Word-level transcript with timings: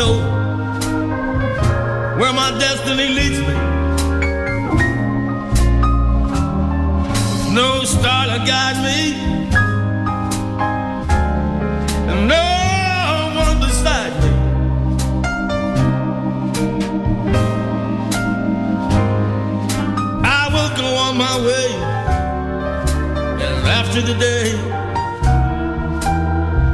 know 0.00 0.16
where 2.18 2.32
my 2.32 2.50
destiny 2.58 3.08
leads 3.18 3.40
me. 3.48 3.56
No 7.60 7.68
star 7.84 8.24
to 8.32 8.38
guide 8.52 8.78
me, 8.88 9.00
and 12.10 12.20
no 12.34 12.46
one 13.44 13.56
beside 13.64 14.14
me. 14.22 14.32
I 20.40 20.42
will 20.54 20.72
go 20.82 20.88
on 21.04 21.14
my 21.26 21.34
way, 21.46 21.68
and 23.44 23.62
after 23.80 24.00
the 24.10 24.16
day, 24.28 24.46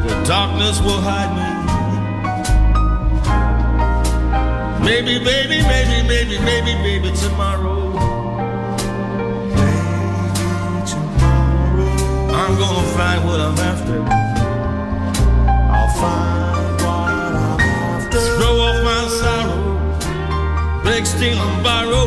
the 0.06 0.14
darkness 0.32 0.80
will 0.80 1.02
hide 1.10 1.32
me. 1.38 1.45
Maybe, 4.96 5.18
baby, 5.22 5.60
maybe, 5.60 6.08
maybe, 6.08 6.38
maybe, 6.38 6.74
maybe 6.76 7.12
tomorrow. 7.14 7.92
Maybe 9.52 10.86
tomorrow. 10.88 12.32
I'm 12.32 12.56
gonna 12.56 12.88
find 12.96 13.20
what 13.26 13.38
I'm 13.38 13.58
after. 13.58 14.00
I'll 15.76 15.92
find 16.00 16.80
what 16.80 17.32
I'm 17.44 17.60
after. 17.60 18.20
Throw 18.38 18.54
off 18.58 18.78
my 18.88 19.06
sorrow. 19.20 19.60
Break, 20.82 21.04
steal, 21.04 21.42
and 21.42 21.62
borrow. 21.62 22.06